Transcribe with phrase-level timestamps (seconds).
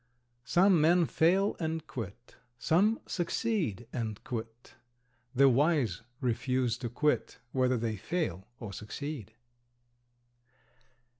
[0.45, 2.35] Some men fail and quit.
[2.57, 4.73] Some succeed and quit.
[5.35, 9.35] The wise refuse to quit, whether they fail or succeed.